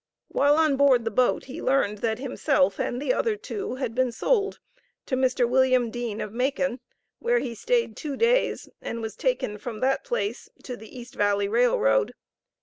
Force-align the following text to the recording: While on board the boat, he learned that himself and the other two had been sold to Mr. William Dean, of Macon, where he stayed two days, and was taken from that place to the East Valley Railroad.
While 0.29 0.55
on 0.57 0.77
board 0.77 1.05
the 1.05 1.11
boat, 1.11 1.45
he 1.45 1.61
learned 1.61 1.99
that 1.99 2.17
himself 2.17 2.79
and 2.79 2.99
the 2.99 3.13
other 3.13 3.35
two 3.35 3.75
had 3.75 3.93
been 3.93 4.11
sold 4.11 4.57
to 5.05 5.15
Mr. 5.15 5.47
William 5.47 5.91
Dean, 5.91 6.19
of 6.19 6.33
Macon, 6.33 6.79
where 7.19 7.37
he 7.37 7.53
stayed 7.53 7.95
two 7.95 8.17
days, 8.17 8.67
and 8.81 9.03
was 9.03 9.15
taken 9.15 9.59
from 9.59 9.79
that 9.81 10.03
place 10.03 10.49
to 10.63 10.75
the 10.75 10.89
East 10.97 11.13
Valley 11.13 11.47
Railroad. 11.47 12.15